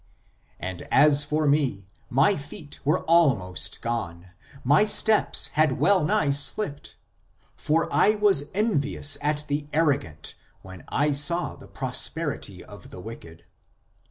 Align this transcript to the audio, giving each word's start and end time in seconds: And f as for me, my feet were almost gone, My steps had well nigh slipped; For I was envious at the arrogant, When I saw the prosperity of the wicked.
And 0.59 0.81
f 0.81 0.87
as 0.91 1.23
for 1.23 1.47
me, 1.47 1.85
my 2.09 2.35
feet 2.35 2.79
were 2.83 3.03
almost 3.03 3.83
gone, 3.83 4.31
My 4.63 4.83
steps 4.83 5.49
had 5.49 5.79
well 5.79 6.03
nigh 6.03 6.31
slipped; 6.31 6.95
For 7.55 7.87
I 7.93 8.15
was 8.15 8.49
envious 8.51 9.19
at 9.21 9.45
the 9.47 9.67
arrogant, 9.71 10.33
When 10.63 10.85
I 10.89 11.11
saw 11.11 11.53
the 11.55 11.67
prosperity 11.67 12.65
of 12.65 12.89
the 12.89 12.99
wicked. 12.99 13.45